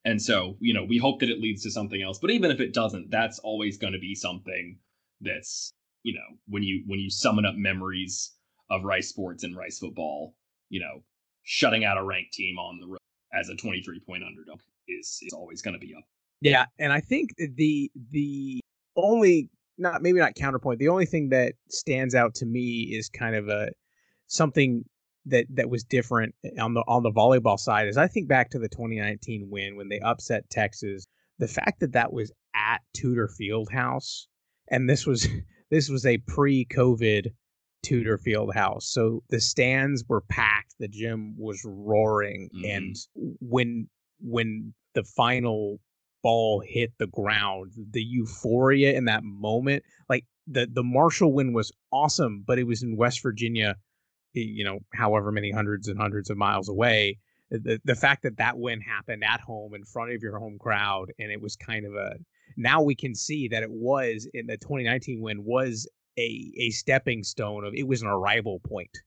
[0.05, 2.59] and so you know we hope that it leads to something else but even if
[2.59, 4.77] it doesn't that's always going to be something
[5.21, 8.33] that's you know when you when you summon up memories
[8.69, 10.35] of rice sports and rice football
[10.69, 11.03] you know
[11.43, 12.97] shutting out a ranked team on the road
[13.33, 16.03] as a 23 point underdog is is always going to be up
[16.41, 18.59] yeah and i think the the
[18.95, 23.35] only not maybe not counterpoint the only thing that stands out to me is kind
[23.35, 23.69] of a
[24.27, 24.83] something
[25.25, 28.49] that that was different eh, on the on the volleyball side is I think back
[28.51, 31.05] to the 2019 win when they upset Texas.
[31.39, 34.27] The fact that that was at Tudor Fieldhouse,
[34.69, 35.27] and this was
[35.73, 37.31] this was a pre-COVID
[37.81, 38.87] Tudor Field House.
[38.87, 42.65] so the stands were packed, the gym was roaring, mm-hmm.
[42.65, 42.95] and
[43.41, 45.79] when when the final
[46.21, 51.71] ball hit the ground, the euphoria in that moment, like the the Marshall win was
[51.91, 53.75] awesome, but it was in West Virginia
[54.33, 57.19] you know, however many hundreds and hundreds of miles away.
[57.51, 61.11] The the fact that that win happened at home in front of your home crowd,
[61.19, 62.15] and it was kind of a
[62.57, 65.87] now we can see that it was in the 2019 win was
[66.17, 68.97] a a stepping stone of it was an arrival point.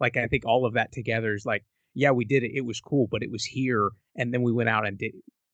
[0.00, 1.64] Like I think all of that together is like,
[1.94, 2.52] yeah, we did it.
[2.54, 5.12] It was cool, but it was here, and then we went out and did.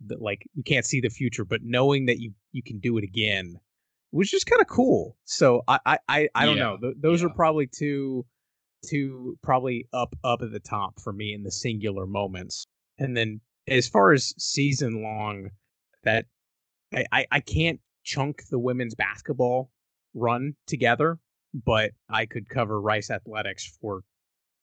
[0.09, 3.57] Like you can't see the future, but knowing that you you can do it again
[4.13, 5.17] was just kind of cool.
[5.25, 6.63] So I I I, I don't yeah.
[6.63, 6.79] know.
[6.79, 7.29] Th- those yeah.
[7.29, 8.25] are probably two
[8.89, 12.67] two probably up up at the top for me in the singular moments.
[12.99, 15.51] And then as far as season long,
[16.05, 16.27] that
[16.94, 19.70] I, I, I can't chunk the women's basketball
[20.14, 21.18] run together,
[21.55, 24.03] but I could cover Rice athletics for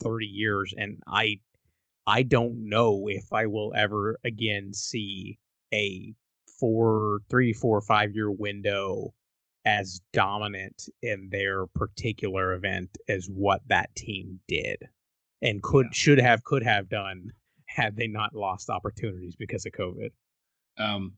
[0.01, 1.39] 30 years and I
[2.05, 5.39] I don't know if I will ever again see
[5.73, 6.13] a
[6.59, 9.13] four, three, four, five year window
[9.65, 14.77] as dominant in their particular event as what that team did
[15.41, 15.93] and could yeah.
[15.93, 17.31] should have could have done
[17.65, 20.09] had they not lost opportunities because of covid
[20.77, 21.11] um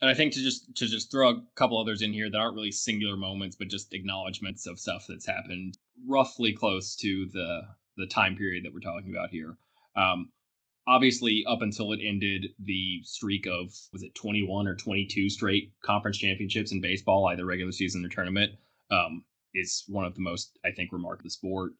[0.00, 2.54] and i think to just to just throw a couple others in here that aren't
[2.54, 7.62] really singular moments but just acknowledgments of stuff that's happened roughly close to the
[7.96, 9.56] the time period that we're talking about here.
[9.96, 10.30] Um
[10.86, 16.16] obviously up until it ended the streak of was it 21 or 22 straight conference
[16.16, 18.52] championships in baseball either regular season or tournament
[18.90, 19.22] um,
[19.54, 21.72] is one of the most i think remarkable sport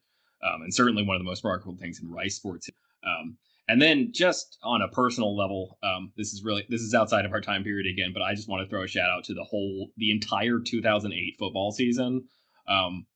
[0.44, 2.68] um, and certainly one of the most remarkable things in rice sports
[3.07, 7.24] um, and then just on a personal level um, this is really this is outside
[7.24, 9.35] of our time period again but i just want to throw a shout out to
[9.35, 12.24] the whole the entire 2008 football season
[12.68, 13.07] um,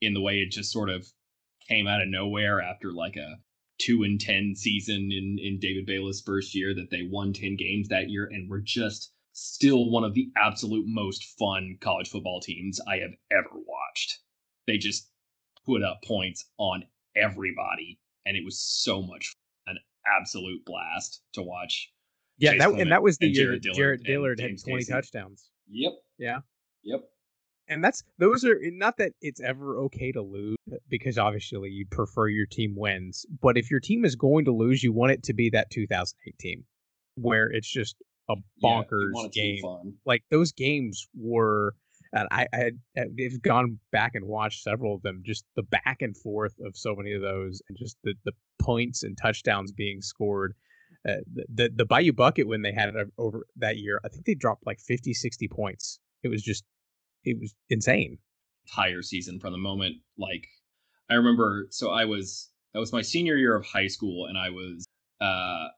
[0.00, 1.06] in the way it just sort of
[1.68, 3.36] came out of nowhere after like a
[3.78, 7.88] two and ten season in in David Bailiff's first year that they won ten games
[7.88, 12.78] that year and were just still one of the absolute most fun college football teams
[12.86, 14.18] I have ever watched.
[14.66, 15.08] They just
[15.64, 16.84] put up points on
[17.16, 19.34] everybody, and it was so much
[20.18, 21.90] absolute blast to watch.
[22.38, 24.92] Yeah, that, and that was the year Jarett Dillard, Jarett Dillard had twenty Casey.
[24.92, 25.50] touchdowns.
[25.68, 25.92] Yep.
[26.18, 26.38] Yeah.
[26.82, 27.00] Yep
[27.70, 30.56] and that's those are not that it's ever okay to lose
[30.88, 34.82] because obviously you prefer your team wins but if your team is going to lose
[34.82, 36.64] you want it to be that 2008 team
[37.14, 37.96] where it's just
[38.28, 39.62] a bonkers yeah, game
[40.04, 41.74] like those games were
[42.12, 45.98] and I, I had I've gone back and watched several of them just the back
[46.00, 50.00] and forth of so many of those and just the, the points and touchdowns being
[50.00, 50.54] scored
[51.08, 54.24] uh, the, the the Bayou bucket when they had it over that year I think
[54.24, 56.64] they dropped like 50 60 points it was just
[57.24, 58.18] it was insane.
[58.66, 60.46] Entire season from the moment like
[61.08, 61.66] I remember.
[61.70, 64.86] So I was that was my senior year of high school, and I was
[65.20, 65.68] uh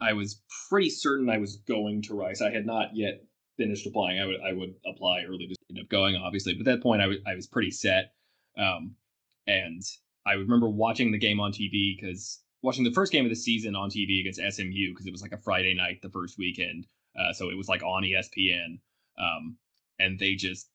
[0.00, 2.42] I was pretty certain I was going to Rice.
[2.42, 3.24] I had not yet
[3.56, 4.20] finished applying.
[4.20, 6.54] I would I would apply early to end up going, obviously.
[6.54, 8.12] But at that point, I was I was pretty set.
[8.58, 8.94] Um,
[9.46, 9.82] and
[10.26, 13.76] I remember watching the game on TV because watching the first game of the season
[13.76, 16.86] on TV against SMU because it was like a Friday night the first weekend,
[17.18, 18.78] uh, so it was like on ESPN,
[19.18, 19.56] um,
[19.98, 20.68] and they just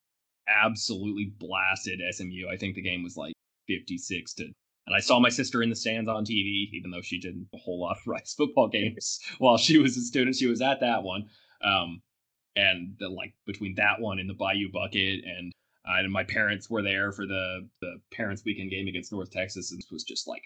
[0.47, 2.47] absolutely blasted SMU.
[2.51, 3.33] I think the game was like
[3.67, 4.51] 56 to
[4.87, 7.57] and I saw my sister in the stands on TV, even though she did a
[7.57, 10.35] whole lot of Rice football games while she was a student.
[10.35, 11.29] She was at that one.
[11.63, 12.01] Um,
[12.55, 15.51] and the, like between that one and the Bayou Bucket, and
[15.87, 19.71] uh, and my parents were there for the the parents' weekend game against North Texas,
[19.71, 20.43] and it was just like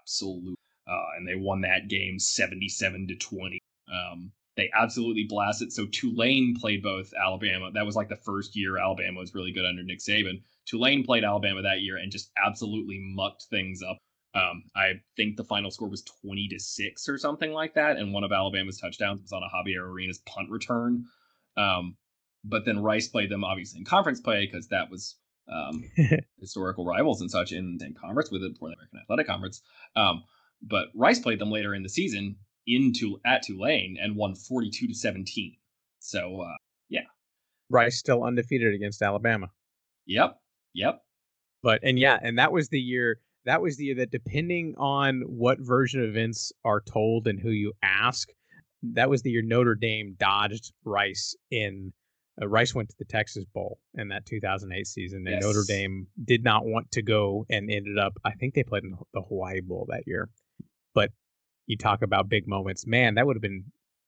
[0.00, 0.58] absolute.
[0.86, 3.60] Uh, and they won that game seventy-seven to twenty.
[3.92, 5.72] Um, they absolutely blasted.
[5.72, 7.70] So Tulane played both Alabama.
[7.72, 10.42] That was like the first year Alabama was really good under Nick Saban.
[10.66, 13.98] Tulane played Alabama that year and just absolutely mucked things up.
[14.34, 17.96] Um, I think the final score was 20 to 6 or something like that.
[17.96, 21.06] And one of Alabama's touchdowns was on a Javier Arenas punt return.
[21.56, 21.96] Um,
[22.44, 25.16] but then Rice played them obviously in conference play because that was
[25.52, 25.84] um,
[26.40, 29.62] historical rivals and such in the same conference with it for the American Athletic Conference.
[29.96, 30.24] Um,
[30.62, 32.36] but Rice played them later in the season
[32.66, 35.56] into at Tulane and won 42 to 17.
[35.98, 36.56] So uh,
[36.88, 37.02] yeah,
[37.70, 39.50] Rice still undefeated against Alabama.
[40.06, 40.38] Yep,
[40.74, 41.02] yep.
[41.62, 43.20] But and yeah, and that was the year.
[43.44, 47.50] That was the year that, depending on what version of events are told and who
[47.50, 48.28] you ask,
[48.82, 51.92] that was the year Notre Dame dodged Rice in.
[52.40, 55.42] Uh, Rice went to the Texas Bowl in that 2008 season, and yes.
[55.42, 58.14] Notre Dame did not want to go and ended up.
[58.24, 60.30] I think they played in the Hawaii Bowl that year,
[60.94, 61.10] but
[61.66, 62.86] you talk about big moments.
[62.86, 63.64] Man, that would have been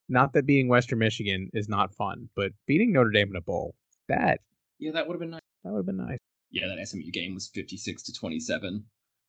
[0.09, 3.75] not that being Western Michigan is not fun, but beating Notre Dame in a bowl
[4.09, 4.41] that
[4.79, 5.41] yeah, that would have been nice.
[5.64, 6.18] That would have been nice.
[6.51, 8.85] Yeah, that SMU game was 56 to 27.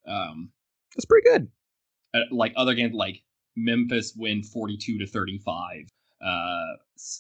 [0.08, 0.52] Um,
[0.96, 1.48] that's pretty good.
[2.14, 3.24] Uh, like other games, like
[3.56, 5.88] Memphis win 42 to 35,
[6.26, 6.74] uh,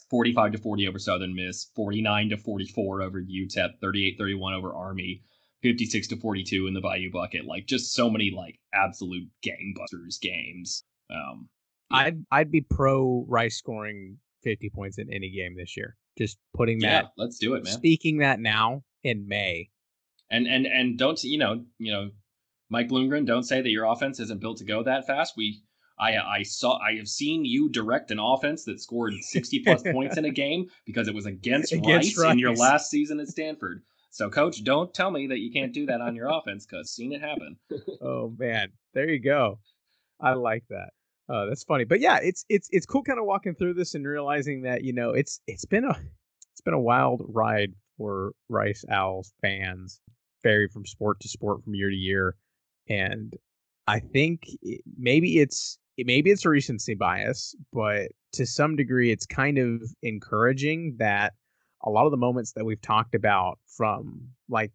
[0.09, 5.21] 45 to 40 over Southern Miss, 49 to 44 over UTEP, 38 31 over Army,
[5.61, 7.45] 56 to 42 in the Bayou Bucket.
[7.45, 10.83] Like just so many like absolute gangbusters games.
[11.09, 11.49] Um,
[11.91, 11.97] yeah.
[11.97, 15.97] I'd I'd be pro Rice scoring 50 points in any game this year.
[16.17, 17.03] Just putting that.
[17.03, 17.73] Yeah, let's do it, man.
[17.73, 19.69] Speaking that now in May.
[20.31, 22.09] And and and don't you know you know
[22.69, 25.35] Mike Bloomgren, don't say that your offense isn't built to go that fast.
[25.37, 25.61] We
[25.99, 30.17] I I saw I have seen you direct an offense that scored 60 plus points
[30.17, 33.27] in a game because it was against, against Rice, Rice in your last season at
[33.27, 33.83] Stanford.
[34.09, 37.13] So coach, don't tell me that you can't do that on your offense cuz seen
[37.13, 37.57] it happen.
[38.01, 38.69] oh man.
[38.93, 39.59] There you go.
[40.19, 40.89] I like that.
[41.27, 41.83] Uh, that's funny.
[41.85, 44.93] But yeah, it's it's it's cool kind of walking through this and realizing that, you
[44.93, 45.97] know, it's it's been a
[46.53, 49.99] it's been a wild ride for Rice Owls fans,
[50.43, 52.35] vary from sport to sport from year to year.
[52.87, 53.33] And
[53.87, 54.47] I think
[54.97, 60.95] maybe it's maybe it's a recency bias, but to some degree, it's kind of encouraging
[60.99, 61.33] that
[61.83, 64.71] a lot of the moments that we've talked about from like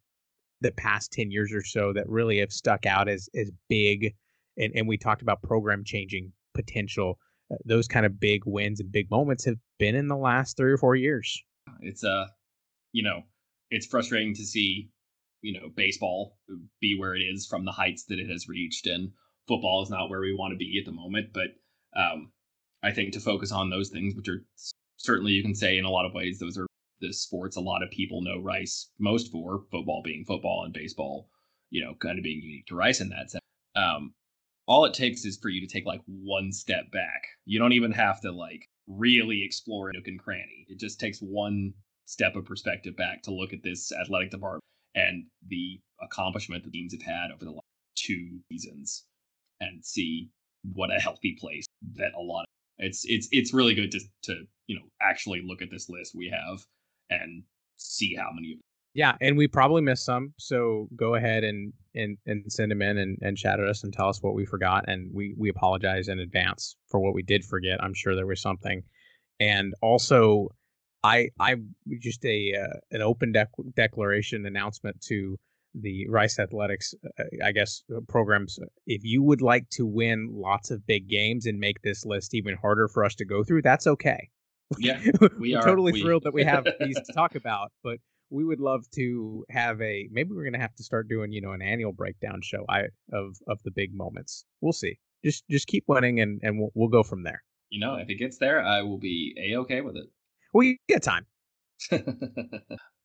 [0.60, 4.14] the past 10 years or so that really have stuck out as as big
[4.56, 7.18] and, and we talked about program changing potential
[7.52, 10.70] uh, those kind of big wins and big moments have been in the last three
[10.70, 11.42] or four years.
[11.80, 12.26] It's uh
[12.92, 13.22] you know
[13.70, 14.90] it's frustrating to see
[15.42, 16.38] you know baseball
[16.80, 19.10] be where it is from the heights that it has reached and
[19.48, 21.32] football is not where we want to be at the moment.
[21.32, 21.48] But
[21.96, 22.32] um,
[22.82, 24.44] I think to focus on those things, which are
[24.96, 26.66] certainly you can say in a lot of ways, those are
[27.00, 31.28] the sports a lot of people know Rice most for, football being football and baseball,
[31.70, 33.42] you know, kind of being unique to Rice in that sense.
[33.74, 34.14] Um,
[34.66, 37.22] all it takes is for you to take like one step back.
[37.44, 40.66] You don't even have to like really explore nook and cranny.
[40.68, 41.72] It just takes one
[42.06, 44.64] step of perspective back to look at this athletic department
[44.94, 47.64] and the accomplishment the teams have had over the last
[47.94, 49.04] two seasons
[49.60, 50.28] and see
[50.74, 51.64] what a healthy place
[51.96, 52.46] that a lot of
[52.78, 56.28] it's it's it's really good to to you know actually look at this list we
[56.28, 56.64] have
[57.10, 57.42] and
[57.76, 58.58] see how many of.
[58.92, 62.98] Yeah, and we probably missed some, so go ahead and and and send them in
[62.98, 66.08] and and chat at us and tell us what we forgot, and we we apologize
[66.08, 67.82] in advance for what we did forget.
[67.82, 68.82] I'm sure there was something,
[69.38, 70.48] and also,
[71.04, 71.56] I I
[72.00, 75.38] just a uh, an open dec- declaration announcement to
[75.74, 78.58] the Rice Athletics, uh, I guess, uh, programs.
[78.86, 82.56] If you would like to win lots of big games and make this list even
[82.56, 84.28] harder for us to go through, that's okay.
[84.78, 85.00] Yeah,
[85.38, 86.02] we are totally we...
[86.02, 87.98] thrilled that we have these to talk about, but
[88.30, 91.52] we would love to have a maybe we're gonna have to start doing you know
[91.52, 94.44] an annual breakdown show I of of the big moments.
[94.60, 94.98] We'll see.
[95.24, 97.42] Just just keep winning and and we'll we'll go from there.
[97.70, 100.06] You know, if it gets there, I will be a okay with it.
[100.52, 101.26] We get time.
[101.92, 101.98] uh,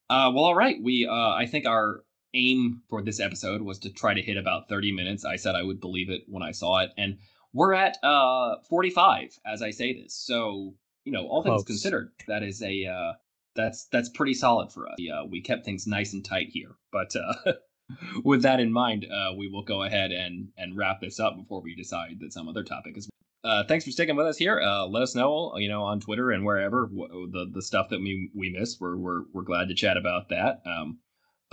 [0.10, 0.78] well, all right.
[0.82, 2.02] We uh, I think our
[2.36, 5.26] aim for this episode was to try to hit about 30 minutes.
[5.26, 7.18] I said I would believe it when I saw it, and
[7.54, 10.14] we're at uh 45 as I say this.
[10.14, 10.76] So
[11.06, 11.60] you know, all Close.
[11.60, 13.14] things considered, that is a uh,
[13.56, 14.96] that's that's pretty solid for us.
[14.98, 17.54] Yeah, we kept things nice and tight here, but uh,
[18.24, 21.62] with that in mind, uh, we will go ahead and and wrap this up before
[21.62, 23.10] we decide that some other topic is.
[23.44, 24.60] Uh, thanks for sticking with us here.
[24.60, 28.32] Uh, let us know, you know, on Twitter and wherever the the stuff that we
[28.34, 28.82] we missed.
[28.82, 30.64] We're we're we're glad to chat about that.
[30.66, 30.98] Um,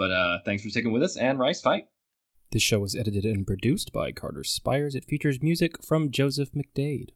[0.03, 1.84] but uh, thanks for sticking with us, and Rice Fight.
[2.50, 4.96] This show was edited and produced by Carter Spires.
[4.96, 7.11] It features music from Joseph McDade.